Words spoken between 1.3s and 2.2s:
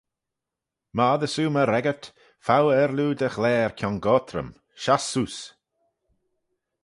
oo my reggyrt,